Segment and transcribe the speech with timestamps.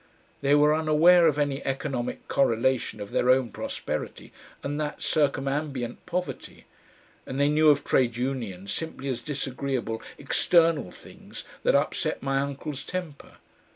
[0.41, 6.65] They were unaware of any economic correlation of their own prosperity and that circumambient poverty,
[7.27, 12.81] and they knew of Trade Unions simply as disagreeable external things that upset my uncle's
[12.83, 13.33] temper.